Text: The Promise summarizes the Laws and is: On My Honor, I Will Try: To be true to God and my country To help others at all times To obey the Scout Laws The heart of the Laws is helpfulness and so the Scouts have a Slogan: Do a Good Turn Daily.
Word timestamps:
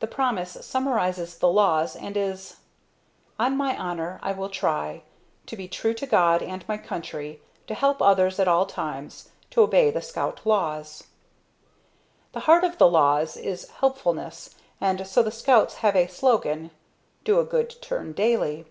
The 0.00 0.08
Promise 0.08 0.66
summarizes 0.66 1.38
the 1.38 1.46
Laws 1.48 1.94
and 1.94 2.16
is: 2.16 2.56
On 3.38 3.56
My 3.56 3.76
Honor, 3.76 4.18
I 4.24 4.32
Will 4.32 4.48
Try: 4.48 5.02
To 5.46 5.56
be 5.56 5.68
true 5.68 5.94
to 5.94 6.04
God 6.04 6.42
and 6.42 6.66
my 6.66 6.76
country 6.76 7.40
To 7.68 7.74
help 7.74 8.02
others 8.02 8.40
at 8.40 8.48
all 8.48 8.66
times 8.66 9.28
To 9.50 9.62
obey 9.62 9.92
the 9.92 10.02
Scout 10.02 10.40
Laws 10.44 11.04
The 12.32 12.40
heart 12.40 12.64
of 12.64 12.78
the 12.78 12.88
Laws 12.88 13.36
is 13.36 13.68
helpfulness 13.70 14.56
and 14.80 15.06
so 15.06 15.22
the 15.22 15.30
Scouts 15.30 15.74
have 15.76 15.94
a 15.94 16.08
Slogan: 16.08 16.72
Do 17.22 17.38
a 17.38 17.44
Good 17.44 17.80
Turn 17.80 18.12
Daily. 18.14 18.66